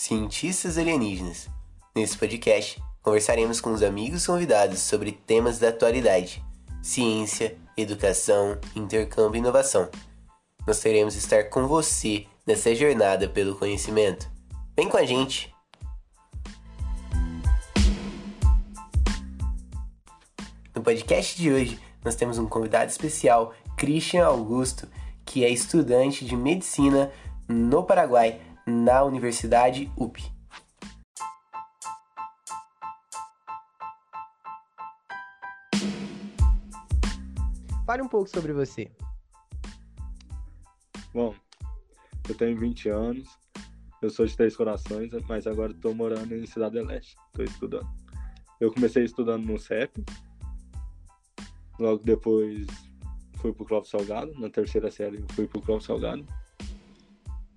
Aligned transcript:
Cientistas 0.00 0.78
Alienígenas. 0.78 1.48
Nesse 1.92 2.16
podcast, 2.16 2.80
conversaremos 3.02 3.60
com 3.60 3.72
os 3.72 3.82
amigos 3.82 4.24
convidados 4.24 4.78
sobre 4.78 5.10
temas 5.10 5.58
da 5.58 5.70
atualidade, 5.70 6.40
ciência, 6.80 7.58
educação, 7.76 8.56
intercâmbio 8.76 9.38
e 9.38 9.40
inovação. 9.40 9.90
Nós 10.64 10.78
teremos 10.78 11.16
estar 11.16 11.50
com 11.50 11.66
você 11.66 12.26
nessa 12.46 12.72
jornada 12.76 13.28
pelo 13.28 13.56
conhecimento. 13.56 14.30
Vem 14.76 14.88
com 14.88 14.96
a 14.96 15.04
gente! 15.04 15.52
No 20.76 20.80
podcast 20.80 21.36
de 21.36 21.50
hoje, 21.50 21.80
nós 22.04 22.14
temos 22.14 22.38
um 22.38 22.46
convidado 22.46 22.88
especial, 22.88 23.52
Christian 23.76 24.26
Augusto, 24.26 24.86
que 25.26 25.44
é 25.44 25.50
estudante 25.50 26.24
de 26.24 26.36
medicina 26.36 27.10
no 27.48 27.82
Paraguai 27.82 28.40
na 28.68 29.02
Universidade 29.02 29.90
UP. 29.96 30.22
Fale 37.86 38.02
um 38.02 38.08
pouco 38.08 38.28
sobre 38.28 38.52
você. 38.52 38.90
Bom, 41.14 41.34
eu 42.28 42.34
tenho 42.34 42.58
20 42.58 42.90
anos, 42.90 43.38
eu 44.02 44.10
sou 44.10 44.26
de 44.26 44.36
Três 44.36 44.54
Corações, 44.54 45.10
mas 45.26 45.46
agora 45.46 45.72
estou 45.72 45.94
morando 45.94 46.34
em 46.34 46.44
Cidade 46.44 46.78
Leste, 46.82 47.16
estou 47.28 47.44
estudando. 47.46 47.88
Eu 48.60 48.70
comecei 48.70 49.04
estudando 49.04 49.46
no 49.46 49.58
CEP, 49.58 50.04
logo 51.78 52.04
depois 52.04 52.66
fui 53.38 53.54
para 53.54 53.62
o 53.62 53.66
Clóvis 53.66 53.88
Salgado, 53.88 54.38
na 54.38 54.50
terceira 54.50 54.90
série 54.90 55.24
fui 55.30 55.46
para 55.46 55.58
o 55.58 55.62
Clóvis 55.62 55.86
Salgado, 55.86 56.26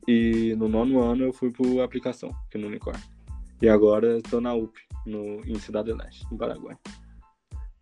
e 0.07 0.55
no 0.55 0.67
nono 0.67 1.01
ano 1.01 1.25
eu 1.25 1.33
fui 1.33 1.51
para 1.51 1.83
aplicação, 1.83 2.29
aqui 2.47 2.57
no 2.57 2.67
Unicor. 2.67 2.95
E 3.61 3.69
agora 3.69 4.17
estou 4.17 4.41
na 4.41 4.53
UP, 4.53 4.73
no, 5.05 5.41
em 5.45 5.59
Cidade 5.59 5.93
Leste, 5.93 6.25
no 6.31 6.37
Paraguai. 6.37 6.75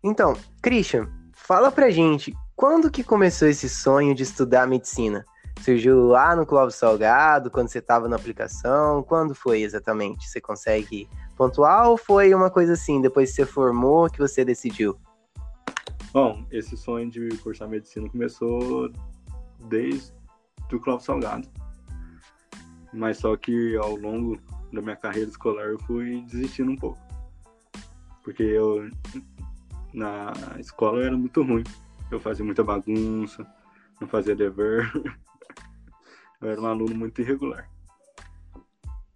Então, 0.02 0.34
Christian, 0.62 1.08
fala 1.32 1.70
pra 1.70 1.90
gente, 1.90 2.34
quando 2.54 2.90
que 2.90 3.02
começou 3.02 3.48
esse 3.48 3.68
sonho 3.68 4.14
de 4.14 4.22
estudar 4.22 4.66
medicina? 4.66 5.24
Surgiu 5.62 6.06
lá 6.06 6.34
no 6.34 6.46
Clóvis 6.46 6.76
Salgado, 6.76 7.50
quando 7.50 7.68
você 7.68 7.78
estava 7.78 8.08
na 8.08 8.16
aplicação? 8.16 9.02
Quando 9.02 9.34
foi 9.34 9.60
exatamente? 9.62 10.28
Você 10.28 10.40
consegue 10.40 11.08
pontuar 11.36 11.88
ou 11.88 11.96
foi 11.96 12.34
uma 12.34 12.50
coisa 12.50 12.74
assim, 12.74 13.00
depois 13.00 13.30
que 13.30 13.36
você 13.36 13.46
formou, 13.46 14.08
que 14.10 14.18
você 14.18 14.44
decidiu? 14.44 14.98
Bom, 16.12 16.44
esse 16.50 16.76
sonho 16.76 17.10
de 17.10 17.28
cursar 17.38 17.68
medicina 17.68 18.08
começou 18.08 18.90
desde 19.68 20.12
o 20.72 20.80
Clóvis 20.80 21.04
Salgado. 21.04 21.48
Mas 22.92 23.18
só 23.18 23.36
que 23.36 23.76
ao 23.76 23.94
longo 23.96 24.38
da 24.72 24.80
minha 24.80 24.96
carreira 24.96 25.30
escolar 25.30 25.66
eu 25.66 25.78
fui 25.80 26.22
desistindo 26.22 26.70
um 26.72 26.76
pouco. 26.76 26.98
Porque 28.22 28.42
eu 28.42 28.88
na 29.92 30.32
escola 30.58 30.98
eu 30.98 31.06
era 31.06 31.16
muito 31.16 31.42
ruim. 31.42 31.64
Eu 32.10 32.20
fazia 32.20 32.44
muita 32.44 32.64
bagunça, 32.64 33.46
não 34.00 34.08
fazia 34.08 34.34
dever. 34.34 34.90
eu 36.40 36.50
era 36.50 36.60
um 36.60 36.66
aluno 36.66 36.94
muito 36.94 37.20
irregular. 37.20 37.68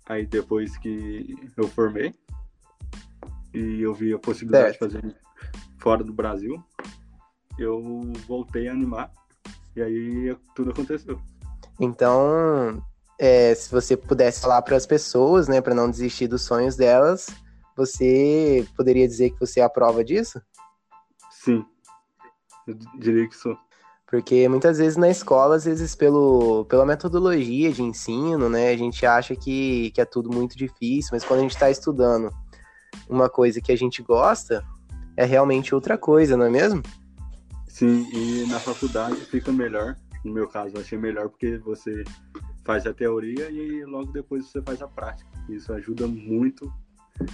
Aí 0.07 0.27
depois 0.27 0.77
que 0.77 1.35
eu 1.57 1.67
formei 1.69 2.15
e 3.53 3.81
eu 3.81 3.95
vi 3.95 4.13
a 4.13 4.19
possibilidade 4.19 4.77
certo. 4.79 4.89
de 4.89 5.01
fazer 5.01 5.17
fora 5.79 6.05
do 6.05 6.13
Brasil, 6.13 6.63
eu 7.59 8.13
voltei 8.27 8.69
a 8.69 8.73
animar 8.73 9.11
e 9.75 9.83
aí 9.83 10.37
tudo 10.55 10.71
aconteceu. 10.71 11.21
Então, 11.81 12.85
é, 13.19 13.55
se 13.55 13.71
você 13.71 13.97
pudesse 13.97 14.41
falar 14.41 14.63
para 14.63 14.77
as 14.77 14.87
pessoas, 14.87 15.49
né, 15.49 15.61
para 15.61 15.75
não 15.75 15.91
desistir 15.91 16.27
dos 16.27 16.43
sonhos 16.43 16.77
delas, 16.77 17.27
você 17.77 18.67
poderia 18.77 19.07
dizer 19.07 19.31
que 19.31 19.41
você 19.41 19.61
é 19.61 19.65
a 19.65 19.69
prova 19.69 20.05
disso? 20.05 20.41
Sim, 21.31 21.65
eu 22.67 22.75
diria 22.99 23.29
que 23.29 23.37
sou. 23.37 23.57
Porque 24.07 24.49
muitas 24.49 24.79
vezes 24.79 24.97
na 24.97 25.09
escola, 25.09 25.57
às 25.57 25.65
vezes 25.65 25.95
pelo, 25.95 26.65
pela 26.67 26.87
metodologia 26.87 27.73
de 27.73 27.83
ensino, 27.83 28.49
né, 28.49 28.71
a 28.71 28.77
gente 28.77 29.05
acha 29.05 29.35
que, 29.35 29.91
que 29.91 30.01
é 30.01 30.05
tudo 30.05 30.31
muito 30.31 30.57
difícil, 30.57 31.11
mas 31.13 31.25
quando 31.25 31.41
a 31.41 31.43
gente 31.43 31.55
está 31.55 31.71
estudando 31.71 32.31
uma 33.09 33.29
coisa 33.29 33.61
que 33.61 33.73
a 33.73 33.77
gente 33.77 34.03
gosta, 34.03 34.65
é 35.17 35.25
realmente 35.25 35.75
outra 35.75 35.99
coisa, 35.99 36.37
não 36.37 36.47
é 36.47 36.51
mesmo? 36.51 36.83
Sim, 37.67 38.07
e 38.13 38.47
na 38.47 38.61
faculdade 38.61 39.17
fica 39.17 39.51
melhor. 39.51 39.97
No 40.25 40.33
meu 40.33 40.49
caso, 40.49 40.77
eu 40.77 40.81
achei 40.81 40.97
melhor 40.97 41.29
porque 41.29 41.59
você 41.59 42.05
faz 42.65 42.87
a 42.87 42.95
teoria 42.95 43.51
e 43.51 43.85
logo 43.85 44.11
depois 44.13 44.47
você 44.47 44.63
faz 44.63 44.81
a 44.83 44.89
prática. 44.89 45.29
Isso 45.49 45.73
ajuda 45.73 46.07
muito 46.07 46.73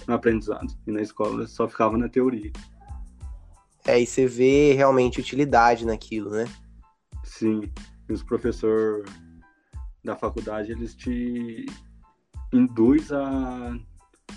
no 0.06 0.14
aprendizado. 0.14 0.74
E 0.86 0.92
na 0.92 1.00
escola 1.00 1.46
só 1.46 1.68
ficava 1.68 1.96
na 1.96 2.08
teoria. 2.08 2.52
É, 3.86 3.98
e 4.00 4.06
você 4.06 4.26
vê 4.26 4.72
realmente 4.74 5.20
utilidade 5.20 5.86
naquilo, 5.86 6.30
né? 6.30 6.44
Sim. 7.24 7.62
E 8.08 8.12
os 8.12 8.22
professores 8.22 9.04
da 10.04 10.16
faculdade, 10.16 10.72
eles 10.72 10.94
te 10.94 11.66
induz 12.52 13.12
a, 13.12 13.78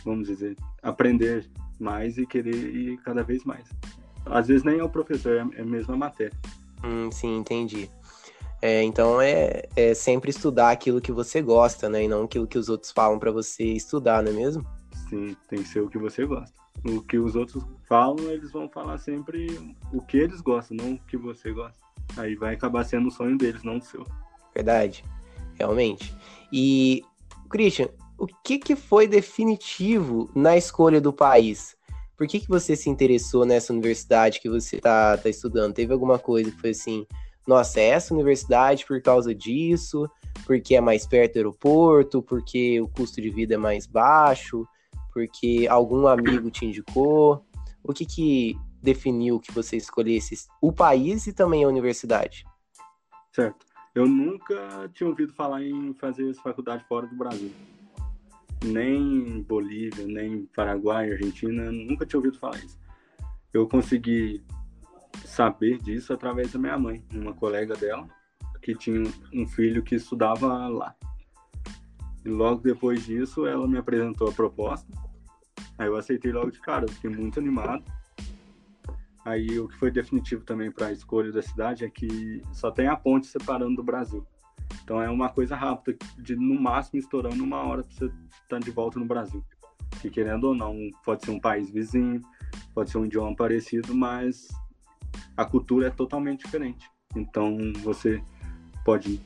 vamos 0.06 0.28
dizer, 0.28 0.56
aprender 0.82 1.50
mais 1.80 2.18
e 2.18 2.26
querer 2.26 2.56
ir 2.56 2.98
cada 3.00 3.24
vez 3.24 3.44
mais. 3.44 3.68
Às 4.26 4.48
vezes 4.48 4.64
nem 4.64 4.80
é 4.80 4.84
o 4.84 4.90
professor, 4.90 5.34
é, 5.34 5.60
é 5.60 5.62
a 5.62 5.66
mesma 5.66 5.98
matéria. 5.98 6.38
Hum, 6.84 7.12
sim, 7.12 7.38
entendi. 7.38 7.90
É, 8.64 8.82
então 8.82 9.20
é, 9.20 9.64
é 9.76 9.94
sempre 9.94 10.30
estudar 10.30 10.72
aquilo 10.72 11.02
que 11.02 11.12
você 11.12 11.42
gosta, 11.42 11.90
né? 11.90 12.06
E 12.06 12.08
não 12.08 12.24
aquilo 12.24 12.48
que 12.48 12.58
os 12.58 12.70
outros 12.70 12.94
falam 12.94 13.20
para 13.20 13.30
você 13.30 13.62
estudar, 13.62 14.24
não 14.24 14.32
é 14.32 14.36
mesmo? 14.36 14.66
Sim, 15.10 15.36
tem 15.50 15.62
que 15.62 15.68
ser 15.68 15.82
o 15.82 15.90
que 15.90 15.98
você 15.98 16.26
gosta. 16.26 16.58
O 16.86 17.02
que 17.02 17.18
os 17.18 17.36
outros 17.36 17.62
falam, 17.90 18.32
eles 18.32 18.54
vão 18.54 18.70
falar 18.70 19.00
sempre 19.00 19.48
o 19.92 20.02
que 20.02 20.16
eles 20.16 20.40
gostam, 20.40 20.78
não 20.78 20.94
o 20.94 21.00
que 21.00 21.18
você 21.18 21.52
gosta. 21.52 21.78
Aí 22.16 22.36
vai 22.36 22.54
acabar 22.54 22.86
sendo 22.86 23.10
o 23.10 23.12
sonho 23.12 23.38
deles, 23.38 23.64
não 23.64 23.80
o 23.80 23.82
seu. 23.82 24.08
Verdade, 24.56 25.04
realmente. 25.56 26.16
E, 26.50 27.04
Christian, 27.50 27.90
o 28.18 28.28
que, 28.46 28.58
que 28.58 28.78
foi 28.78 29.08
definitivo 29.08 30.32
na 30.34 30.56
escolha 30.56 31.02
do 31.02 31.12
país? 31.12 31.76
Por 32.16 32.28
que, 32.28 32.40
que 32.40 32.48
você 32.48 32.78
se 32.78 32.90
interessou 32.90 33.46
nessa 33.46 33.74
universidade 33.74 34.40
que 34.40 34.48
você 34.48 34.78
está 34.78 35.18
tá 35.18 35.28
estudando? 35.28 35.74
Teve 35.74 35.92
alguma 35.92 36.18
coisa 36.18 36.50
que 36.50 36.62
foi 36.62 36.70
assim, 36.70 37.06
nossa, 37.48 37.80
é 37.80 37.90
essa 37.90 38.14
universidade 38.14 38.86
por 38.86 39.02
causa 39.02 39.34
disso, 39.36 40.10
porque 40.46 40.76
é 40.76 40.82
mais 40.82 41.06
perto 41.06 41.34
do 41.34 41.38
aeroporto, 41.38 42.22
porque 42.22 42.80
o 42.80 42.88
custo 42.88 43.22
de 43.22 43.30
vida 43.30 43.56
é 43.56 43.58
mais 43.58 43.86
baixo, 43.86 44.68
porque 45.14 45.68
algum 45.70 46.08
amigo 46.08 46.50
te 46.50 46.66
indicou? 46.66 47.46
O 47.84 47.94
que 47.94 48.06
que 48.06 48.58
definiu 48.82 49.40
que 49.40 49.52
você 49.52 49.78
escolhesse 49.78 50.48
o 50.62 50.72
país 50.72 51.28
e 51.28 51.34
também 51.34 51.64
a 51.64 51.68
universidade? 51.68 52.46
Certo. 53.32 53.66
Eu 53.94 54.08
nunca 54.08 54.90
tinha 54.94 55.08
ouvido 55.08 55.34
falar 55.34 55.62
em 55.64 55.94
fazer 55.94 56.34
faculdade 56.36 56.84
fora 56.88 57.06
do 57.06 57.16
Brasil. 57.16 57.52
Nem 58.64 59.42
Bolívia, 59.44 60.08
nem 60.08 60.46
Paraguai, 60.56 61.12
Argentina, 61.12 61.72
nunca 61.72 62.06
tinha 62.06 62.18
ouvido 62.18 62.40
falar 62.40 62.58
isso. 62.58 62.80
Eu 63.54 63.68
consegui 63.68 64.44
saber 65.34 65.80
disso 65.80 66.14
através 66.14 66.52
da 66.52 66.60
minha 66.60 66.78
mãe, 66.78 67.04
uma 67.12 67.34
colega 67.34 67.76
dela, 67.76 68.08
que 68.62 68.76
tinha 68.76 69.04
um 69.34 69.48
filho 69.48 69.82
que 69.82 69.96
estudava 69.96 70.68
lá. 70.68 70.96
E 72.24 72.30
logo 72.30 72.62
depois 72.62 73.04
disso, 73.04 73.48
ela 73.48 73.68
me 73.68 73.78
apresentou 73.78 74.30
a 74.30 74.32
proposta. 74.32 74.88
Aí 75.78 75.88
eu 75.88 75.96
aceitei 75.96 76.32
logo 76.32 76.52
de 76.52 76.62
cara, 76.62 76.88
fiquei 76.88 77.10
muito 77.10 77.40
animado. 77.40 77.84
Aí 79.26 79.60
o 79.60 79.68
que 79.68 79.76
foi 79.76 79.90
definitivo 79.90 80.44
também 80.44 80.72
para 80.72 80.88
a 80.88 80.92
escolha 80.92 81.32
da 81.32 81.42
cidade 81.42 81.84
é 81.84 81.90
que 81.90 82.42
só 82.52 82.70
tem 82.70 82.88
a 82.88 82.96
ponte 82.96 83.26
separando 83.26 83.78
do 83.78 83.84
Brasil. 83.84 84.26
Então 84.84 85.02
é 85.02 85.10
uma 85.10 85.30
coisa 85.30 85.56
rápida, 85.56 85.98
de 86.20 86.36
no 86.36 86.62
máximo 86.62 87.00
estourando 87.00 87.44
uma 87.44 87.64
hora 87.64 87.84
para 87.84 87.92
você 87.92 88.06
estar 88.06 88.14
tá 88.50 88.60
de 88.60 88.70
volta 88.70 89.00
no 89.00 89.06
Brasil. 89.06 89.44
Que 90.00 90.12
querendo 90.12 90.44
ou 90.46 90.56
não, 90.56 90.78
pode 91.04 91.26
ser 91.26 91.32
um 91.32 91.40
país 91.40 91.72
vizinho, 91.72 92.22
pode 92.74 92.92
ser 92.92 93.00
um 93.00 93.06
idioma 93.06 93.36
parecido, 93.36 93.96
mas 93.96 94.48
a 95.36 95.46
cultura 95.46 95.88
é 95.88 95.90
totalmente 95.90 96.46
diferente. 96.46 96.90
Então 97.16 97.58
você 97.82 98.24
pode 98.86 99.22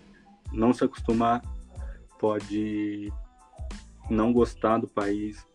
não 0.51 0.73
se 0.73 0.83
acostumar, 0.83 1.41
pode 2.19 3.11
não 4.09 4.31
gostar 4.31 4.77
do 4.77 4.87
país. 4.87 5.45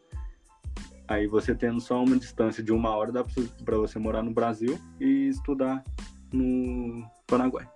Aí 1.09 1.27
você 1.27 1.55
tendo 1.55 1.81
só 1.81 2.03
uma 2.03 2.17
distância 2.17 2.63
de 2.63 2.73
uma 2.73 2.91
hora 2.91 3.13
dá 3.13 3.25
para 3.65 3.77
você 3.77 3.99
morar 3.99 4.23
no 4.23 4.31
Brasil 4.31 4.79
e 5.01 5.29
estudar 5.29 5.83
no 6.33 7.05
Paraguai. 7.27 7.69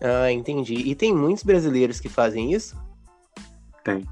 Ah, 0.00 0.30
entendi. 0.30 0.74
E 0.74 0.94
tem 0.94 1.14
muitos 1.14 1.42
brasileiros 1.42 1.98
que 1.98 2.08
fazem 2.08 2.52
isso? 2.52 2.80
Tem. 3.82 4.06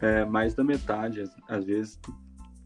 É, 0.00 0.24
mais 0.24 0.54
da 0.54 0.64
metade, 0.64 1.22
às, 1.48 1.64
vezes, 1.64 2.00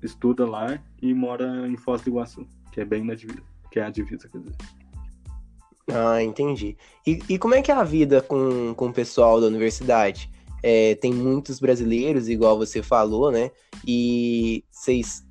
estuda 0.03 0.47
lá 0.47 0.79
e 1.03 1.13
mora 1.13 1.69
em 1.69 1.77
Foz 1.77 2.01
do 2.01 2.09
Iguaçu 2.09 2.47
que 2.79 2.83
é 2.83 2.85
bem 2.85 3.05
na 3.05 3.15
divisa, 3.15 3.43
que 3.71 3.81
é 3.81 3.85
a 3.85 3.91
divisa, 3.91 4.29
quer 4.29 4.39
dizer. 4.39 4.57
Ah, 5.91 6.23
entendi. 6.23 6.77
E, 7.07 7.19
e 7.29 7.39
como 7.39 7.55
é 7.55 7.63
que 7.63 7.73
é 7.73 7.75
a 7.75 7.83
vida 7.83 8.21
com, 8.21 8.75
com 8.75 8.87
o 8.87 8.93
pessoal 8.93 9.41
da 9.41 9.47
universidade? 9.47 10.31
é, 10.63 10.95
tem 10.97 11.13
muitos 11.13 11.61
brasileiros, 11.61 12.29
igual 12.29 12.59
você 12.59 12.83
falou, 12.83 13.31
né? 13.31 13.51
E 13.87 14.65
vocês 14.71 15.27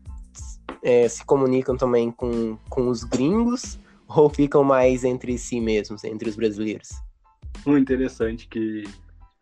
é, 0.84 1.08
se 1.08 1.26
comunicam 1.26 1.76
também 1.76 2.12
com, 2.12 2.58
com 2.70 2.88
os 2.88 3.04
gringos 3.04 3.80
ou 4.08 4.30
ficam 4.30 4.64
mais 4.64 5.04
entre 5.04 5.38
si 5.38 5.60
mesmos, 5.60 6.04
entre 6.04 6.30
os 6.30 6.36
brasileiros? 6.36 6.90
O 7.66 7.78
interessante 7.78 8.48
que 8.48 8.84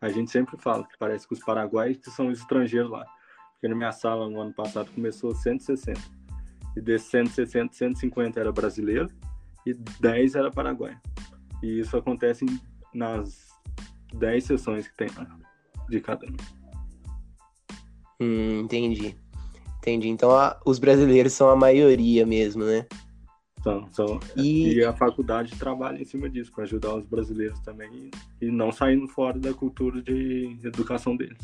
a 0.02 0.10
gente 0.10 0.32
sempre 0.32 0.58
fala 0.58 0.84
que 0.84 0.98
parece 0.98 1.28
que 1.28 1.34
os 1.34 1.40
paraguaios 1.40 1.98
são 2.04 2.28
os 2.28 2.40
estrangeiros 2.40 2.92
lá. 2.92 3.06
Porque 3.54 3.68
na 3.68 3.76
minha 3.76 3.92
sala 3.92 4.30
no 4.30 4.42
ano 4.42 4.54
passado 4.54 4.90
começou 4.94 5.34
160. 5.34 6.00
E 6.76 6.82
desses 6.82 7.10
160, 7.10 7.74
150 7.74 8.40
era 8.40 8.52
brasileiro 8.52 9.10
e 9.66 9.74
10 9.74 10.36
era 10.36 10.52
paraguaio. 10.52 11.00
E 11.64 11.80
isso 11.80 11.96
acontece 11.98 12.46
nas 12.94 13.50
10 14.14 14.44
sessões 14.44 14.88
que 14.88 14.96
tem 14.96 15.08
lá, 15.16 15.28
de 15.90 16.00
cada 16.00 16.26
um. 16.26 16.36
Hum, 18.20 18.60
entendi. 18.62 19.16
Entendi. 19.78 20.10
Então 20.10 20.32
a, 20.32 20.60
os 20.66 20.80
brasileiros 20.80 21.34
são 21.34 21.50
a 21.50 21.56
maioria 21.56 22.26
mesmo, 22.26 22.64
né? 22.64 22.86
São, 23.62 23.88
são. 23.92 24.20
E... 24.36 24.76
e 24.76 24.84
a 24.84 24.94
faculdade 24.94 25.58
trabalha 25.58 26.00
em 26.00 26.06
cima 26.06 26.30
disso, 26.30 26.52
para 26.52 26.64
ajudar 26.66 26.96
os 26.96 27.06
brasileiros 27.06 27.60
também 27.62 28.12
e 28.42 28.52
não 28.52 28.72
saindo 28.72 29.08
fora 29.08 29.40
da 29.40 29.54
cultura 29.54 30.02
de 30.02 30.58
educação 30.64 31.16
deles. 31.16 31.38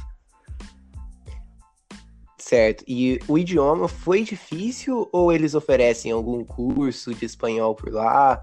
Certo. 2.51 2.83
E 2.86 3.18
o 3.30 3.38
idioma 3.38 3.88
foi 3.88 4.24
difícil 4.24 5.07
ou 5.13 5.31
eles 5.31 5.56
oferecem 5.56 6.12
algum 6.12 6.44
curso 6.44 7.13
de 7.13 7.24
espanhol 7.24 7.74
por 7.74 7.94
lá? 7.94 8.42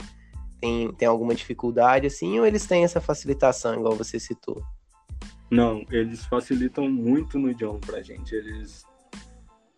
Tem, 0.63 0.91
tem 0.95 1.07
alguma 1.07 1.35
dificuldade 1.35 2.07
assim 2.07 2.39
ou 2.39 2.47
eles 2.47 2.65
têm 2.65 2.85
essa 2.85 3.03
facilitação, 3.03 3.75
igual 3.75 3.95
você 3.95 4.19
citou? 4.19 4.65
Não, 5.51 5.85
eles 5.91 6.25
facilitam 6.25 6.91
muito 6.91 7.39
no 7.39 7.51
idioma 7.51 7.81
pra 7.81 8.01
gente. 8.01 8.35
Eles 8.35 8.83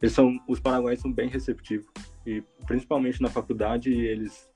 eles 0.01 0.15
são, 0.15 0.39
os 0.47 0.61
paraguaios 0.61 1.01
são 1.01 1.13
bem 1.13 1.29
receptivos 1.29 1.89
e 2.25 2.41
principalmente 2.69 3.21
na 3.21 3.29
faculdade 3.29 3.93
eles 3.93 4.49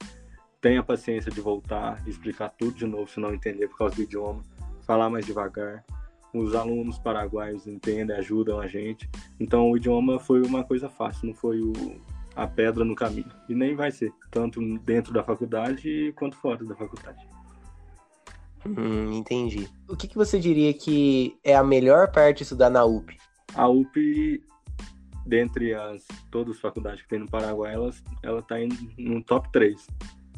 têm 0.61 0.79
a 0.79 0.85
paciência 0.85 1.33
de 1.33 1.41
voltar 1.41 2.01
e 2.07 2.11
explicar 2.11 2.51
tudo 2.51 2.77
de 2.77 2.87
novo 2.87 3.11
se 3.11 3.19
não 3.19 3.35
entender 3.35 3.67
por 3.67 3.79
causa 3.79 3.97
do 3.97 4.03
idioma, 4.03 4.41
falar 4.87 5.11
mais 5.11 5.27
devagar. 5.27 5.85
Os 6.35 6.55
alunos 6.55 6.99
paraguaios 6.99 7.67
entendem, 7.67 8.17
ajudam 8.17 8.61
a 8.61 8.67
gente. 8.67 9.09
Então 9.39 9.71
o 9.71 9.77
idioma 9.77 10.19
foi 10.19 10.43
uma 10.43 10.65
coisa 10.65 10.89
fácil, 10.89 11.29
não 11.29 11.35
foi 11.35 11.61
o, 11.61 11.73
a 12.35 12.47
pedra 12.47 12.85
no 12.85 12.97
caminho. 12.97 13.31
E 13.49 13.55
nem 13.55 13.77
vai 13.77 13.93
ser, 13.93 14.13
tanto 14.31 14.61
dentro 14.79 15.13
da 15.13 15.23
faculdade 15.23 16.13
quanto 16.17 16.37
fora 16.37 16.65
da 16.65 16.75
faculdade. 16.75 17.25
Hum, 18.67 19.13
entendi. 19.13 19.69
O 19.89 19.97
que, 19.97 20.09
que 20.09 20.17
você 20.17 20.41
diria 20.41 20.75
que 20.75 21.39
é 21.45 21.55
a 21.55 21.63
melhor 21.63 22.11
parte 22.11 22.39
de 22.39 22.43
estudar 22.43 22.71
na 22.71 22.85
UP? 22.85 23.17
A 23.55 23.69
UP 23.69 24.43
dentre 25.27 25.75
as 25.75 26.07
todas 26.31 26.57
as 26.57 26.61
faculdades 26.61 27.03
que 27.03 27.09
tem 27.09 27.19
no 27.19 27.29
Paraguai, 27.29 27.75
ela, 27.75 27.91
ela 28.23 28.43
tá 28.43 28.57
no 28.99 29.23
top 29.23 29.51
3. 29.53 29.87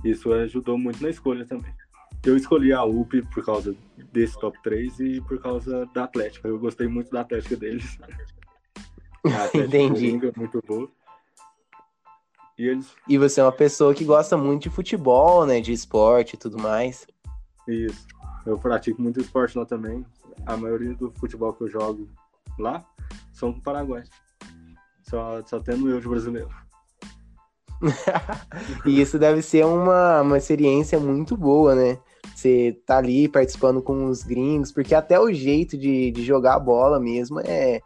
Isso 0.05 0.33
ajudou 0.33 0.79
muito 0.79 1.03
na 1.03 1.11
escolha 1.11 1.45
também. 1.45 1.73
Eu 2.27 2.37
escolhi 2.37 2.73
a 2.73 2.83
UP 2.83 3.23
por 3.33 3.45
causa 3.45 3.73
desse 4.13 4.37
top 4.41 4.61
3 4.61 4.99
e 4.99 5.21
por 5.21 5.41
causa 5.41 5.87
da 5.95 6.03
Atlética. 6.03 6.49
Eu 6.49 6.59
gostei 6.59 6.89
muito 6.89 7.09
da 7.13 7.21
Atlética 7.21 7.55
deles. 7.57 7.97
A 9.25 9.45
Atlética 9.45 9.59
Entendi. 9.59 10.27
É 10.27 10.33
muito 10.37 10.61
boa. 10.67 10.89
E, 12.59 12.67
eles... 12.67 12.93
e 13.09 13.17
você 13.17 13.41
é 13.41 13.45
uma 13.45 13.53
pessoa 13.53 13.95
que 13.95 14.05
gosta 14.05 14.37
muito 14.37 14.65
de 14.65 14.71
futebol, 14.71 15.47
né? 15.47 15.61
De 15.61 15.73
esporte 15.73 16.35
e 16.35 16.37
tudo 16.37 16.59
mais. 16.59 17.07
Isso. 17.69 18.07
Eu 18.45 18.59
pratico 18.59 19.01
muito 19.01 19.21
esporte 19.21 19.57
lá 19.57 19.65
também. 19.65 20.05
A 20.47 20.57
maioria 20.57 20.95
do 20.95 21.13
futebol 21.13 21.53
que 21.53 21.63
eu 21.63 21.69
jogo 21.69 22.09
lá 22.59 22.85
são 23.33 23.53
do 23.53 23.61
Paraguai. 23.61 24.03
Só, 25.03 25.45
só 25.47 25.61
tendo 25.61 25.89
eu 25.89 26.01
de 26.01 26.09
brasileiro. 26.09 26.51
e 28.85 29.01
isso 29.01 29.17
deve 29.17 29.43
ser 29.43 29.65
uma, 29.65 30.23
uma 30.23 30.39
experiência 30.39 30.99
muito 30.99 31.37
boa, 31.37 31.75
né? 31.75 31.99
Você 32.37 32.79
tá 32.85 32.99
ali 32.99 33.29
participando 33.29 33.81
com 33.81 34.05
os 34.11 34.23
gringos, 34.23 34.71
porque 34.71 34.95
até 34.95 35.19
o 35.19 35.33
jeito 35.33 35.75
de, 35.75 36.11
de 36.11 36.23
jogar 36.23 36.57
a 36.57 36.61
bola 36.61 37.01
mesmo 37.01 37.41
é, 37.41 37.81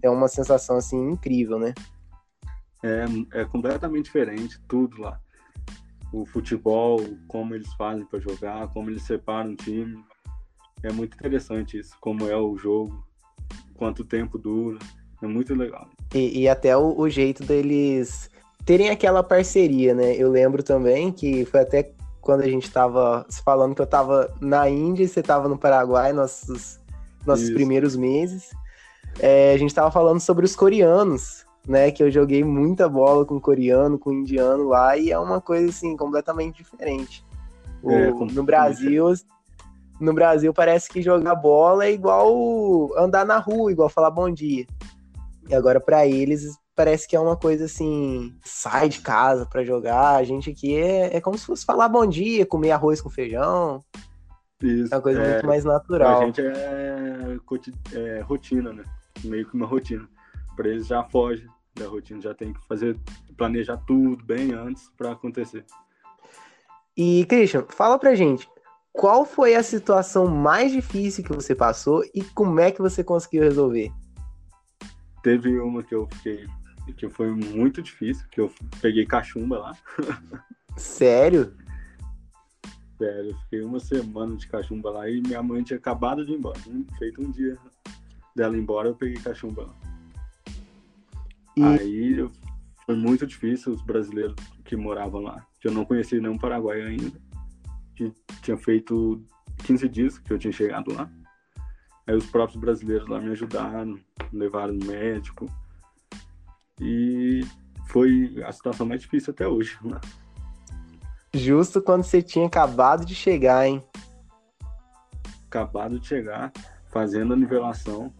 é 0.00 0.08
uma 0.08 0.28
sensação 0.28 0.76
assim 0.76 1.10
incrível, 1.10 1.58
né? 1.58 1.74
É, 2.84 3.40
é 3.40 3.44
completamente 3.44 4.04
diferente 4.04 4.60
tudo 4.68 5.02
lá. 5.02 5.20
O 6.12 6.24
futebol, 6.24 7.00
como 7.26 7.52
eles 7.52 7.72
fazem 7.74 8.06
para 8.06 8.20
jogar, 8.20 8.68
como 8.68 8.90
eles 8.90 9.02
separam 9.02 9.50
o 9.50 9.56
time. 9.56 10.00
É 10.84 10.92
muito 10.92 11.14
interessante 11.14 11.76
isso, 11.76 11.96
como 12.00 12.28
é 12.28 12.36
o 12.36 12.56
jogo, 12.56 13.04
quanto 13.74 14.04
tempo 14.04 14.38
dura. 14.38 14.78
É 15.20 15.26
muito 15.26 15.52
legal. 15.52 15.90
E, 16.14 16.42
e 16.42 16.48
até 16.48 16.76
o, 16.76 16.96
o, 16.96 17.10
jeito 17.10 17.42
deles 17.42 18.30
terem 18.64 18.88
aquela 18.88 19.24
parceria, 19.24 19.96
né? 19.96 20.14
Eu 20.14 20.30
lembro 20.30 20.62
também 20.62 21.10
que 21.10 21.44
foi 21.46 21.62
até 21.62 21.95
quando 22.26 22.40
a 22.40 22.48
gente 22.48 22.68
tava 22.72 23.24
falando 23.44 23.72
que 23.72 23.80
eu 23.80 23.86
tava 23.86 24.34
na 24.40 24.68
Índia 24.68 25.04
e 25.04 25.08
você 25.08 25.22
tava 25.22 25.48
no 25.48 25.56
Paraguai, 25.56 26.12
nossos, 26.12 26.80
nossos 27.24 27.50
primeiros 27.50 27.94
meses. 27.94 28.50
É, 29.20 29.52
a 29.52 29.56
gente 29.56 29.72
tava 29.72 29.92
falando 29.92 30.18
sobre 30.18 30.44
os 30.44 30.56
coreanos, 30.56 31.46
né? 31.68 31.92
Que 31.92 32.02
eu 32.02 32.10
joguei 32.10 32.42
muita 32.42 32.88
bola 32.88 33.24
com 33.24 33.40
coreano, 33.40 33.96
com 33.96 34.12
indiano 34.12 34.64
lá, 34.64 34.96
e 34.96 35.12
é 35.12 35.18
uma 35.18 35.40
coisa 35.40 35.70
assim, 35.70 35.96
completamente 35.96 36.56
diferente. 36.56 37.24
O, 37.80 37.92
é, 37.92 38.10
no 38.10 38.42
Brasil, 38.42 39.04
no 40.00 40.12
Brasil 40.12 40.52
parece 40.52 40.90
que 40.90 41.00
jogar 41.00 41.36
bola 41.36 41.86
é 41.86 41.92
igual 41.92 42.90
andar 42.98 43.24
na 43.24 43.38
rua, 43.38 43.70
igual 43.70 43.88
falar 43.88 44.10
bom 44.10 44.28
dia. 44.28 44.66
E 45.48 45.54
agora, 45.54 45.78
para 45.78 46.04
eles, 46.08 46.58
parece 46.76 47.08
que 47.08 47.16
é 47.16 47.20
uma 47.20 47.36
coisa 47.36 47.64
assim, 47.64 48.38
sai 48.44 48.90
de 48.90 49.00
casa 49.00 49.46
para 49.46 49.64
jogar. 49.64 50.16
A 50.16 50.22
gente 50.22 50.50
aqui 50.50 50.76
é, 50.76 51.16
é 51.16 51.20
como 51.20 51.38
se 51.38 51.46
fosse 51.46 51.64
falar 51.64 51.88
bom 51.88 52.06
dia, 52.06 52.44
comer 52.44 52.70
arroz 52.70 53.00
com 53.00 53.08
feijão. 53.08 53.82
Isso, 54.62 54.92
é 54.92 54.96
uma 54.96 55.02
coisa 55.02 55.22
é, 55.22 55.32
muito 55.32 55.46
mais 55.46 55.64
natural. 55.64 56.20
A 56.20 56.26
gente 56.26 56.42
é, 56.42 57.38
é, 57.94 58.20
rotina, 58.20 58.72
né? 58.72 58.84
Meio 59.24 59.48
que 59.48 59.56
uma 59.56 59.66
rotina. 59.66 60.06
Para 60.54 60.68
eles 60.68 60.86
já 60.86 61.02
foge 61.02 61.48
da 61.74 61.86
rotina, 61.86 62.20
já 62.20 62.34
tem 62.34 62.52
que 62.52 62.66
fazer, 62.66 62.98
planejar 63.36 63.78
tudo 63.78 64.22
bem 64.24 64.52
antes 64.52 64.90
para 64.96 65.12
acontecer. 65.12 65.64
E, 66.96 67.26
Christian, 67.26 67.64
fala 67.68 67.98
pra 67.98 68.14
gente, 68.14 68.48
qual 68.92 69.24
foi 69.26 69.54
a 69.54 69.62
situação 69.62 70.26
mais 70.26 70.72
difícil 70.72 71.24
que 71.24 71.32
você 71.32 71.54
passou 71.54 72.02
e 72.14 72.22
como 72.34 72.60
é 72.60 72.70
que 72.70 72.80
você 72.80 73.04
conseguiu 73.04 73.42
resolver? 73.42 73.90
Teve 75.22 75.58
uma 75.58 75.82
que 75.82 75.94
eu 75.94 76.06
fiquei. 76.06 76.46
Que 76.92 77.08
foi 77.08 77.30
muito 77.30 77.82
difícil, 77.82 78.26
que 78.30 78.40
eu 78.40 78.52
peguei 78.80 79.06
cachumba 79.06 79.58
lá. 79.58 79.76
Sério? 80.76 81.54
Sério, 82.98 83.30
eu 83.30 83.36
fiquei 83.40 83.60
uma 83.62 83.78
semana 83.80 84.36
de 84.36 84.46
cachumba 84.48 84.90
lá 84.90 85.08
e 85.08 85.20
minha 85.20 85.42
mãe 85.42 85.62
tinha 85.62 85.78
acabado 85.78 86.24
de 86.24 86.32
ir 86.32 86.36
embora. 86.36 86.58
Feito 86.98 87.20
um 87.20 87.30
dia 87.30 87.58
dela 88.34 88.56
embora, 88.56 88.88
eu 88.88 88.94
peguei 88.94 89.22
cachumba 89.22 89.62
lá. 89.62 89.74
E... 91.56 91.62
Aí 91.62 92.18
eu, 92.18 92.30
foi 92.84 92.94
muito 92.94 93.26
difícil 93.26 93.72
os 93.72 93.82
brasileiros 93.82 94.36
que 94.64 94.76
moravam 94.76 95.22
lá. 95.22 95.46
Que 95.60 95.68
eu 95.68 95.72
não 95.72 95.84
conhecia 95.84 96.20
nenhum 96.20 96.38
paraguaio 96.38 96.86
ainda. 96.86 97.20
Que 97.94 98.12
tinha 98.42 98.56
feito 98.56 99.22
15 99.64 99.88
dias 99.88 100.18
que 100.18 100.32
eu 100.32 100.38
tinha 100.38 100.52
chegado 100.52 100.92
lá. 100.94 101.10
Aí 102.06 102.14
os 102.14 102.26
próprios 102.26 102.60
brasileiros 102.60 103.08
lá 103.08 103.20
me 103.20 103.30
ajudaram, 103.30 103.98
levaram 104.32 104.74
no 104.74 104.86
médico. 104.86 105.50
E 106.80 107.44
foi 107.86 108.42
a 108.44 108.52
situação 108.52 108.86
mais 108.86 109.00
difícil 109.00 109.32
até 109.32 109.46
hoje. 109.46 109.78
Né? 109.82 110.00
Justo 111.32 111.80
quando 111.80 112.04
você 112.04 112.22
tinha 112.22 112.46
acabado 112.46 113.04
de 113.04 113.14
chegar, 113.14 113.66
hein? 113.66 113.82
Acabado 115.46 115.98
de 115.98 116.06
chegar, 116.06 116.52
fazendo 116.86 117.34
a 117.34 117.36
nivelação. 117.36 118.12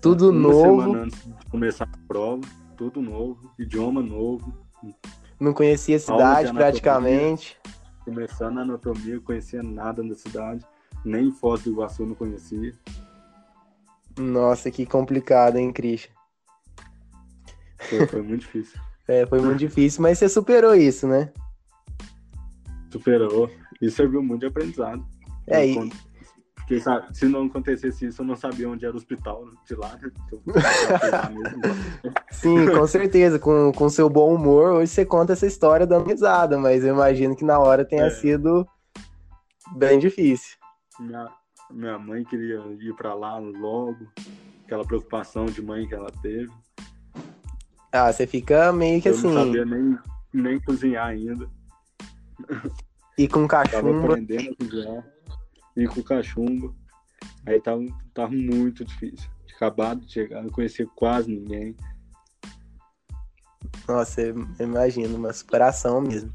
Tudo 0.00 0.30
Uma 0.30 0.40
novo. 0.40 0.82
semana 0.82 1.04
antes 1.04 1.24
de 1.24 1.46
começar 1.50 1.84
a 1.84 2.06
prova, 2.08 2.42
tudo 2.76 3.00
novo, 3.00 3.50
idioma 3.58 4.02
novo. 4.02 4.52
Não 5.38 5.52
conhecia 5.52 5.96
a 5.96 6.00
cidade 6.00 6.52
praticamente. 6.52 7.58
Começando 8.04 8.58
a 8.58 8.62
anatomia, 8.62 9.20
conhecia 9.20 9.62
nada 9.62 10.02
da 10.02 10.14
cidade 10.14 10.66
nem 11.04 11.30
Foz 11.30 11.62
do 11.62 11.70
Iguaçu 11.70 12.06
não 12.06 12.14
conhecia. 12.14 12.72
Nossa, 14.18 14.70
que 14.70 14.86
complicado, 14.86 15.56
hein, 15.56 15.72
Christian? 15.72 16.12
Foi, 17.98 18.06
foi 18.06 18.22
muito 18.22 18.40
difícil. 18.40 18.80
é, 19.08 19.26
foi 19.26 19.40
muito 19.40 19.58
difícil, 19.58 20.02
mas 20.02 20.18
você 20.18 20.28
superou 20.28 20.74
isso, 20.74 21.06
né? 21.06 21.32
Superou. 22.90 23.50
E 23.80 23.90
serviu 23.90 24.22
muito 24.22 24.40
de 24.40 24.46
aprendizado. 24.46 25.04
É, 25.46 25.66
e... 25.66 25.90
Porque, 26.54 26.78
sabe, 26.78 27.14
se 27.16 27.26
não 27.26 27.46
acontecesse 27.46 28.06
isso, 28.06 28.22
eu 28.22 28.26
não 28.26 28.36
sabia 28.36 28.68
onde 28.68 28.86
era 28.86 28.94
o 28.94 28.96
hospital 28.96 29.44
de 29.66 29.74
lá. 29.74 29.98
Né? 30.00 30.12
Sim, 32.30 32.66
com 32.66 32.86
certeza. 32.86 33.38
Com, 33.38 33.72
com 33.72 33.88
seu 33.88 34.08
bom 34.08 34.32
humor, 34.34 34.74
hoje 34.74 34.92
você 34.92 35.04
conta 35.04 35.32
essa 35.32 35.46
história 35.46 35.86
dando 35.86 36.06
risada, 36.06 36.56
mas 36.56 36.84
eu 36.84 36.94
imagino 36.94 37.34
que 37.34 37.44
na 37.44 37.58
hora 37.58 37.84
tenha 37.84 38.04
é. 38.04 38.10
sido 38.10 38.66
bem 39.74 39.98
difícil. 39.98 40.56
Minha, 41.00 41.28
Minha 41.68 41.98
mãe 41.98 42.24
queria 42.24 42.60
ir 42.80 42.94
para 42.94 43.12
lá 43.12 43.38
logo, 43.38 44.06
aquela 44.64 44.84
preocupação 44.84 45.46
de 45.46 45.60
mãe 45.60 45.86
que 45.88 45.94
ela 45.94 46.12
teve. 46.22 46.50
Ah, 47.92 48.10
você 48.10 48.26
fica 48.26 48.72
meio 48.72 49.02
que 49.02 49.10
eu 49.10 49.12
assim. 49.14 49.28
não 49.28 49.44
sabia 49.44 49.64
nem, 49.66 49.98
nem 50.32 50.60
cozinhar 50.60 51.08
ainda. 51.08 51.48
E 53.18 53.28
com 53.28 53.46
Tava 53.46 53.64
cachumba. 53.68 54.06
aprendendo 54.06 54.50
a 54.50 54.64
cozinhar. 54.64 55.06
E 55.76 55.86
com 55.86 56.02
cachumba. 56.02 56.74
Aí 57.46 57.60
tava, 57.60 57.84
tava 58.14 58.32
muito 58.32 58.84
difícil. 58.84 59.28
Acabado 59.54 60.00
de 60.00 60.12
chegar, 60.12 60.42
não 60.42 60.50
conhecia 60.50 60.86
quase 60.96 61.30
ninguém. 61.30 61.76
Nossa, 63.86 64.22
eu 64.22 64.46
imagino, 64.58 65.16
uma 65.16 65.32
superação 65.32 66.00
mesmo. 66.00 66.30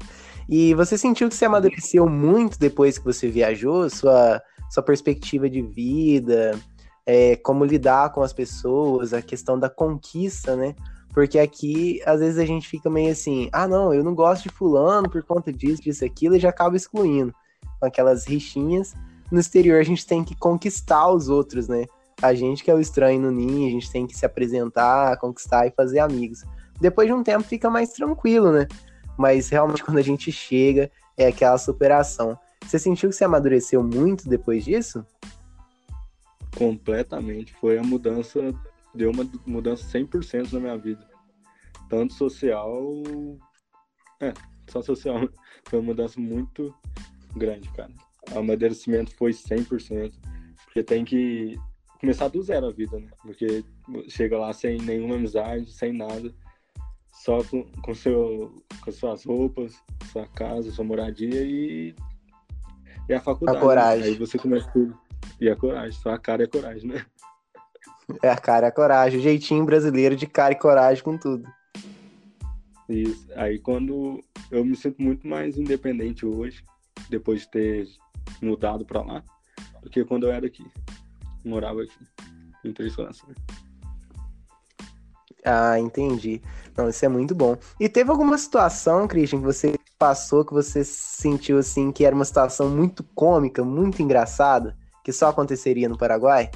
E 0.48 0.72
você 0.74 0.96
sentiu 0.96 1.28
que 1.28 1.34
você 1.34 1.44
amadureceu 1.44 2.08
muito 2.08 2.58
depois 2.58 2.96
que 2.96 3.04
você 3.04 3.28
viajou? 3.28 3.90
Sua, 3.90 4.40
sua 4.70 4.82
perspectiva 4.82 5.50
de 5.50 5.60
vida, 5.60 6.58
é, 7.04 7.36
como 7.36 7.64
lidar 7.64 8.12
com 8.12 8.22
as 8.22 8.32
pessoas, 8.32 9.12
a 9.12 9.20
questão 9.20 9.58
da 9.58 9.68
conquista, 9.68 10.56
né? 10.56 10.74
Porque 11.18 11.36
aqui, 11.36 12.00
às 12.06 12.20
vezes, 12.20 12.38
a 12.38 12.46
gente 12.46 12.68
fica 12.68 12.88
meio 12.88 13.10
assim, 13.10 13.48
ah, 13.52 13.66
não, 13.66 13.92
eu 13.92 14.04
não 14.04 14.14
gosto 14.14 14.44
de 14.44 14.50
fulano 14.50 15.10
por 15.10 15.20
conta 15.24 15.52
disso, 15.52 15.82
disso, 15.82 16.04
aquilo, 16.04 16.36
e 16.36 16.38
já 16.38 16.50
acaba 16.50 16.76
excluindo. 16.76 17.34
Com 17.80 17.86
aquelas 17.86 18.24
rixinhas. 18.24 18.94
No 19.28 19.40
exterior, 19.40 19.80
a 19.80 19.82
gente 19.82 20.06
tem 20.06 20.22
que 20.22 20.36
conquistar 20.36 21.10
os 21.10 21.28
outros, 21.28 21.66
né? 21.66 21.86
A 22.22 22.34
gente 22.34 22.62
que 22.62 22.70
é 22.70 22.74
o 22.74 22.78
estranho 22.78 23.20
no 23.20 23.32
ninho, 23.32 23.66
a 23.66 23.70
gente 23.72 23.90
tem 23.90 24.06
que 24.06 24.16
se 24.16 24.24
apresentar, 24.24 25.18
conquistar 25.18 25.66
e 25.66 25.72
fazer 25.72 25.98
amigos. 25.98 26.44
Depois 26.80 27.08
de 27.08 27.14
um 27.14 27.24
tempo 27.24 27.42
fica 27.42 27.68
mais 27.68 27.90
tranquilo, 27.90 28.52
né? 28.52 28.68
Mas 29.18 29.48
realmente 29.48 29.82
quando 29.82 29.98
a 29.98 30.02
gente 30.02 30.30
chega, 30.30 30.88
é 31.16 31.26
aquela 31.26 31.58
superação. 31.58 32.38
Você 32.64 32.78
sentiu 32.78 33.08
que 33.08 33.16
você 33.16 33.24
amadureceu 33.24 33.82
muito 33.82 34.28
depois 34.28 34.64
disso? 34.64 35.04
Completamente. 36.56 37.52
Foi 37.60 37.76
a 37.76 37.82
mudança, 37.82 38.54
deu 38.98 39.10
uma 39.10 39.24
mudança 39.46 39.86
100% 39.96 40.52
na 40.52 40.60
minha 40.60 40.76
vida. 40.76 41.08
Tanto 41.88 42.12
social. 42.12 43.02
É, 44.20 44.34
só 44.68 44.82
social. 44.82 45.28
Foi 45.64 45.78
uma 45.78 45.86
mudança 45.86 46.20
muito 46.20 46.74
grande, 47.36 47.68
cara. 47.70 47.92
O 48.32 48.38
amadurecimento 48.40 49.14
foi 49.14 49.32
100%. 49.32 50.12
Porque 50.64 50.82
tem 50.82 51.04
que 51.04 51.56
começar 52.00 52.28
do 52.28 52.42
zero 52.42 52.66
a 52.66 52.72
vida, 52.72 52.98
né? 52.98 53.08
Porque 53.22 53.64
chega 54.08 54.38
lá 54.38 54.52
sem 54.52 54.78
nenhuma 54.78 55.14
amizade, 55.14 55.70
sem 55.72 55.92
nada. 55.92 56.34
Só 57.12 57.42
com, 57.44 57.64
com, 57.82 57.94
seu, 57.94 58.62
com 58.82 58.92
suas 58.92 59.24
roupas, 59.24 59.74
sua 60.12 60.26
casa, 60.26 60.70
sua 60.70 60.84
moradia 60.84 61.42
e, 61.42 61.94
e 63.08 63.14
a 63.14 63.20
faculdade. 63.20 63.58
A 63.58 63.60
coragem. 63.60 64.04
Aí 64.04 64.14
você 64.14 64.38
começa 64.38 64.70
tudo. 64.70 64.98
E 65.40 65.48
a 65.48 65.56
coragem, 65.56 65.92
só 65.92 66.10
a 66.10 66.18
cara 66.18 66.42
e 66.42 66.46
a 66.46 66.48
coragem, 66.48 66.88
né? 66.88 67.06
É 68.22 68.30
a 68.30 68.36
cara 68.36 68.66
e 68.66 68.68
a 68.68 68.72
coragem, 68.72 69.18
o 69.18 69.22
jeitinho 69.22 69.64
brasileiro 69.64 70.16
de 70.16 70.26
cara 70.26 70.52
e 70.52 70.58
coragem 70.58 71.04
com 71.04 71.18
tudo. 71.18 71.46
Isso. 72.88 73.28
Aí 73.36 73.58
quando 73.58 74.24
eu 74.50 74.64
me 74.64 74.74
sinto 74.74 75.02
muito 75.02 75.26
mais 75.26 75.58
independente 75.58 76.24
hoje, 76.24 76.64
depois 77.10 77.42
de 77.42 77.50
ter 77.50 77.88
mudado 78.40 78.84
pra 78.84 79.02
lá, 79.02 79.22
do 79.82 79.90
que 79.90 80.04
quando 80.04 80.26
eu 80.26 80.32
era 80.32 80.46
aqui. 80.46 80.64
Morava 81.44 81.82
aqui, 81.82 81.98
em 82.64 82.72
Três 82.72 82.96
Corações. 82.96 83.36
Ah, 85.44 85.78
entendi. 85.78 86.42
Não, 86.76 86.88
isso 86.88 87.04
é 87.04 87.08
muito 87.08 87.34
bom. 87.34 87.56
E 87.78 87.88
teve 87.88 88.10
alguma 88.10 88.36
situação, 88.36 89.06
Christian, 89.06 89.38
que 89.38 89.44
você 89.44 89.78
passou, 89.98 90.44
que 90.44 90.52
você 90.52 90.84
sentiu 90.84 91.58
assim, 91.58 91.90
que 91.90 92.04
era 92.04 92.14
uma 92.14 92.24
situação 92.24 92.68
muito 92.68 93.02
cômica, 93.14 93.64
muito 93.64 94.02
engraçada, 94.02 94.76
que 95.04 95.12
só 95.12 95.28
aconteceria 95.28 95.88
no 95.88 95.98
Paraguai? 95.98 96.50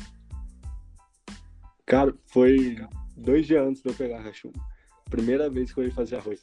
Cara, 1.93 2.15
foi 2.29 2.79
dois 3.19 3.47
dias 3.47 3.63
antes 3.69 3.83
de 3.83 3.91
eu 3.91 3.95
pegar 3.95 4.21
a 4.21 4.25
cachumba. 4.25 4.59
Primeira 5.11 5.51
vez 5.51 5.75
que 5.75 5.79
eu 5.79 5.85
ia 5.85 5.93
fazer 5.93 6.17
arroz. 6.17 6.43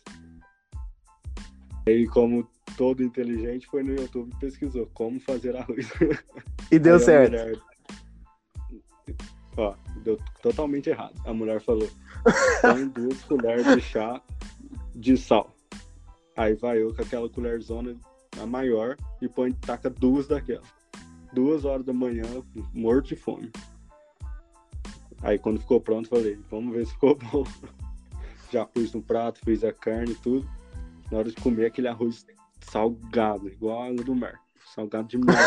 Aí, 1.88 2.06
como 2.06 2.48
todo 2.78 3.02
inteligente, 3.04 3.66
foi 3.66 3.82
no 3.82 3.96
YouTube 3.96 4.32
e 4.32 4.40
pesquisou 4.40 4.86
como 4.94 5.20
fazer 5.20 5.56
arroz. 5.56 5.92
E 6.72 6.78
deu 6.78 6.98
Aí 6.98 7.00
certo. 7.00 7.32
mulher- 7.32 7.60
Ó, 9.58 9.76
deu 10.04 10.20
totalmente 10.44 10.88
errado. 10.92 11.20
A 11.26 11.34
mulher 11.34 11.60
falou: 11.62 11.90
põe 12.62 12.88
duas 12.90 13.20
colheres 13.24 13.66
de 13.74 13.82
chá 13.82 14.22
de 14.94 15.18
sal. 15.18 15.52
Aí 16.38 16.54
vai 16.54 16.80
eu 16.80 16.94
com 16.94 17.02
aquela 17.02 17.28
colherzona, 17.28 17.98
a 18.40 18.46
maior, 18.46 18.96
e 19.20 19.28
põe, 19.28 19.52
taca 19.52 19.90
duas 19.90 20.28
daquela. 20.28 20.62
Duas 21.34 21.66
horas 21.66 21.84
da 21.84 21.92
manhã, 21.92 22.24
morto 22.72 23.08
de 23.08 23.16
fome. 23.16 23.52
Aí 25.22 25.38
quando 25.38 25.60
ficou 25.60 25.82
pronto, 25.82 26.10
falei, 26.10 26.40
vamos 26.50 26.74
ver 26.74 26.86
se 26.86 26.94
ficou 26.94 27.16
bom. 27.16 27.44
Já 28.52 28.66
pus 28.66 28.94
no 28.94 29.02
prato, 29.02 29.40
fiz 29.44 29.64
a 29.64 29.72
carne 29.72 30.14
e 30.14 30.16
tudo. 30.16 30.50
Na 31.12 31.20
hora 31.20 31.30
de 31.30 31.36
comer 31.36 31.68
aquele 31.68 31.88
arroz 31.88 32.26
salgado, 32.62 33.48
igual 33.48 33.84
a 33.84 33.88
água 33.88 34.04
do 34.04 34.16
mar. 34.16 34.40
Salgado 34.74 35.08
demais. 35.08 35.38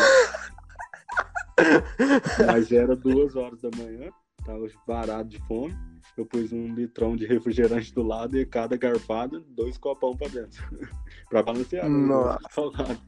Mas 2.47 2.71
era 2.73 2.95
duas 2.97 3.37
horas 3.37 3.61
da 3.61 3.71
manhã, 3.77 4.11
tava 4.45 4.67
varado 4.87 5.29
de 5.29 5.39
fome. 5.47 5.77
Eu 6.17 6.27
pus 6.27 6.53
um 6.53 6.75
litrão 6.75 7.17
de 7.17 7.25
refrigerante 7.25 7.95
do 7.95 8.03
lado 8.03 8.37
e 8.37 8.45
cada 8.45 8.77
garfada, 8.77 9.41
dois 9.49 9.79
copão 9.79 10.17
pra 10.17 10.29
dentro. 10.29 10.63
pra 11.31 11.43
balancear. 11.43 11.89
né? 11.89 12.07
Nossa. 12.07 12.39
Salgado. 12.51 13.01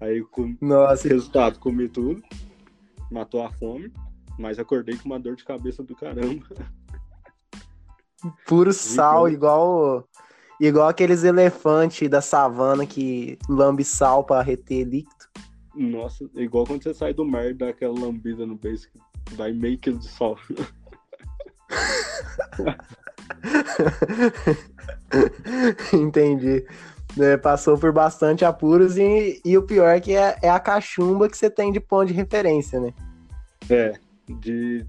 Aí, 0.00 0.22
com 0.24 0.56
Nossa, 0.60 1.08
resultado, 1.08 1.58
comi 1.58 1.88
tudo, 1.88 2.22
matou 3.10 3.42
a 3.42 3.50
fome, 3.50 3.90
mas 4.38 4.58
acordei 4.58 4.96
com 4.96 5.06
uma 5.06 5.18
dor 5.18 5.36
de 5.36 5.44
cabeça 5.44 5.82
do 5.82 5.94
caramba. 5.94 6.44
puro 8.46 8.72
sal, 8.72 9.28
igual 9.28 10.06
igual 10.60 10.88
aqueles 10.88 11.24
elefantes 11.24 12.08
da 12.08 12.20
savana 12.20 12.86
que 12.86 13.38
lambe 13.48 13.84
sal 13.84 14.24
pra 14.24 14.42
reter 14.42 14.84
líquido. 14.84 15.26
Nossa, 15.74 16.28
igual 16.34 16.66
quando 16.66 16.82
você 16.82 16.94
sai 16.94 17.12
do 17.12 17.24
mar 17.24 17.50
e 17.50 17.54
dá 17.54 17.68
aquela 17.68 17.98
lambida 17.98 18.46
no 18.46 18.56
beijo, 18.56 18.88
que 18.90 19.34
vai 19.34 19.52
meio 19.52 19.78
quilo 19.78 19.98
de 19.98 20.08
sol. 20.08 20.38
Entendi. 25.92 26.64
É, 27.18 27.36
passou 27.36 27.78
por 27.78 27.92
bastante 27.92 28.44
apuros 28.44 28.98
e, 28.98 29.40
e 29.44 29.56
o 29.56 29.62
pior 29.62 29.88
é 29.88 30.00
que 30.00 30.14
é, 30.14 30.36
é 30.42 30.50
a 30.50 30.60
cachumba 30.60 31.28
que 31.28 31.36
você 31.36 31.50
tem 31.50 31.72
de 31.72 31.80
ponto 31.80 32.08
de 32.08 32.14
referência, 32.14 32.78
né? 32.78 32.92
É, 33.70 33.94
de. 34.28 34.86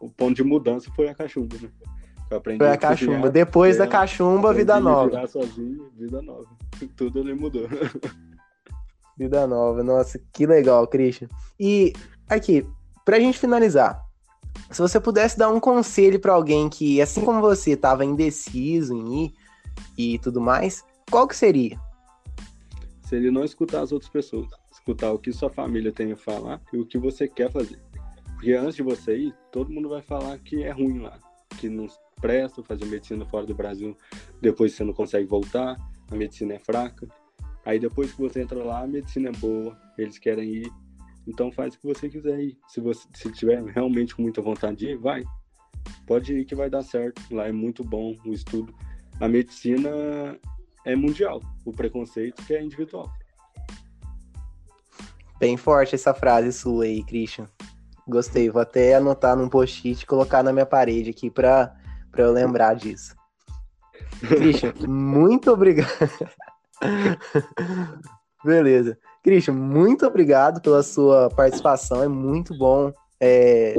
O 0.00 0.10
ponto 0.10 0.34
de 0.34 0.44
mudança 0.44 0.90
foi 0.94 1.08
a 1.08 1.14
cachumba, 1.14 1.56
né? 1.60 1.70
Eu 2.30 2.38
aprendi 2.38 2.58
Foi 2.58 2.68
a 2.68 2.76
cozinhar, 2.76 2.90
cachumba. 2.90 3.30
Depois 3.30 3.76
da 3.78 3.84
é, 3.84 3.86
cachumba, 3.86 4.52
vida 4.52 4.74
a 4.74 4.80
nova. 4.80 5.26
sozinho, 5.26 5.90
vida 5.96 6.20
nova. 6.22 6.48
Tudo 6.96 7.20
ali 7.20 7.34
mudou. 7.34 7.68
Vida 9.16 9.46
nova. 9.46 9.84
Nossa, 9.84 10.20
que 10.32 10.44
legal, 10.44 10.88
Christian. 10.88 11.28
E 11.58 11.92
aqui, 12.28 12.66
pra 13.04 13.20
gente 13.20 13.38
finalizar, 13.38 14.04
se 14.70 14.82
você 14.82 14.98
pudesse 14.98 15.38
dar 15.38 15.50
um 15.50 15.60
conselho 15.60 16.18
pra 16.18 16.32
alguém 16.32 16.68
que, 16.68 17.00
assim 17.00 17.24
como 17.24 17.40
você, 17.40 17.76
tava 17.76 18.04
indeciso 18.04 18.92
em 18.92 19.26
ir 19.26 19.34
e 19.96 20.18
tudo 20.18 20.40
mais, 20.40 20.84
qual 21.08 21.28
que 21.28 21.36
seria? 21.36 21.78
Seria 23.04 23.30
não 23.30 23.44
escutar 23.44 23.82
as 23.82 23.92
outras 23.92 24.10
pessoas. 24.10 24.48
Escutar 24.72 25.12
o 25.12 25.18
que 25.18 25.32
sua 25.32 25.48
família 25.48 25.92
tem 25.92 26.10
a 26.10 26.16
falar 26.16 26.60
e 26.72 26.78
o 26.78 26.84
que 26.86 26.98
você 26.98 27.28
quer 27.28 27.52
fazer. 27.52 27.80
Porque 28.44 28.58
antes 28.58 28.76
de 28.76 28.82
você 28.82 29.16
ir, 29.16 29.34
todo 29.50 29.72
mundo 29.72 29.88
vai 29.88 30.02
falar 30.02 30.38
que 30.38 30.62
é 30.62 30.70
ruim 30.70 30.98
lá. 30.98 31.18
Que 31.58 31.66
não 31.66 31.86
presta 32.20 32.62
fazer 32.62 32.84
medicina 32.84 33.24
fora 33.24 33.46
do 33.46 33.54
Brasil. 33.54 33.96
Depois 34.38 34.74
você 34.74 34.84
não 34.84 34.92
consegue 34.92 35.26
voltar. 35.26 35.78
A 36.10 36.14
medicina 36.14 36.52
é 36.52 36.58
fraca. 36.58 37.08
Aí 37.64 37.78
depois 37.78 38.12
que 38.12 38.20
você 38.20 38.42
entra 38.42 38.62
lá, 38.62 38.82
a 38.82 38.86
medicina 38.86 39.30
é 39.30 39.32
boa. 39.32 39.74
Eles 39.96 40.18
querem 40.18 40.56
ir. 40.56 40.70
Então 41.26 41.50
faz 41.50 41.74
o 41.74 41.80
que 41.80 41.86
você 41.86 42.06
quiser 42.10 42.38
ir. 42.38 42.58
Se 42.68 42.82
você 42.82 43.08
se 43.14 43.32
tiver 43.32 43.64
realmente 43.64 44.20
muita 44.20 44.42
vontade 44.42 44.76
de 44.76 44.88
ir, 44.90 44.98
vai. 44.98 45.24
Pode 46.06 46.34
ir 46.34 46.44
que 46.44 46.54
vai 46.54 46.68
dar 46.68 46.82
certo. 46.82 47.22
Lá 47.34 47.48
é 47.48 47.52
muito 47.52 47.82
bom 47.82 48.14
o 48.26 48.32
estudo. 48.34 48.74
A 49.20 49.26
medicina 49.26 49.88
é 50.84 50.94
mundial. 50.94 51.40
O 51.64 51.72
preconceito 51.72 52.44
que 52.44 52.52
é 52.52 52.62
individual. 52.62 53.10
Bem 55.40 55.56
forte 55.56 55.94
essa 55.94 56.12
frase 56.12 56.52
sua 56.52 56.84
aí, 56.84 57.02
Christian. 57.02 57.48
Gostei, 58.06 58.50
vou 58.50 58.60
até 58.60 58.94
anotar 58.94 59.36
num 59.36 59.48
post-it 59.48 60.02
e 60.02 60.06
colocar 60.06 60.42
na 60.42 60.52
minha 60.52 60.66
parede 60.66 61.10
aqui 61.10 61.30
pra 61.30 61.74
eu 62.16 62.30
lembrar 62.30 62.74
disso. 62.74 63.14
Christian, 64.20 64.74
muito 64.86 65.50
obrigado. 65.50 65.88
Beleza. 68.44 68.98
Christian, 69.22 69.54
muito 69.54 70.06
obrigado 70.06 70.60
pela 70.60 70.82
sua 70.82 71.30
participação. 71.30 72.02
É 72.02 72.08
muito 72.08 72.56
bom 72.56 72.92
é, 73.18 73.74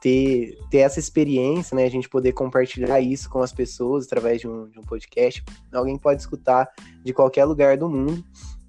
ter, 0.00 0.56
ter 0.70 0.78
essa 0.78 1.00
experiência, 1.00 1.74
né? 1.74 1.84
A 1.84 1.90
gente 1.90 2.08
poder 2.08 2.32
compartilhar 2.32 3.00
isso 3.00 3.28
com 3.28 3.42
as 3.42 3.52
pessoas 3.52 4.06
através 4.06 4.40
de 4.40 4.46
um, 4.46 4.68
de 4.68 4.78
um 4.78 4.82
podcast. 4.82 5.42
Alguém 5.72 5.98
pode 5.98 6.20
escutar 6.20 6.68
de 7.02 7.12
qualquer 7.12 7.44
lugar 7.44 7.76
do 7.76 7.88
mundo. 7.88 8.24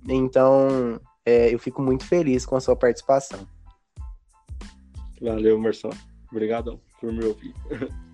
Então, 0.07 0.99
é, 1.23 1.53
eu 1.53 1.59
fico 1.59 1.81
muito 1.81 2.05
feliz 2.05 2.45
com 2.45 2.55
a 2.55 2.59
sua 2.59 2.75
participação. 2.75 3.39
Valeu, 5.21 5.57
Marcelo. 5.57 5.95
Obrigado 6.31 6.79
por 6.99 7.11
me 7.11 7.25
ouvir. 7.25 7.53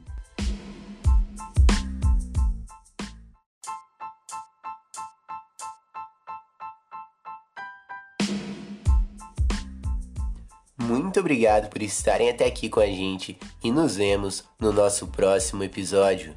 Muito 10.77 11.19
obrigado 11.19 11.69
por 11.69 11.81
estarem 11.81 12.29
até 12.29 12.45
aqui 12.45 12.67
com 12.67 12.79
a 12.79 12.85
gente 12.85 13.37
e 13.63 13.71
nos 13.71 13.95
vemos 13.95 14.43
no 14.59 14.73
nosso 14.73 15.07
próximo 15.07 15.63
episódio. 15.63 16.35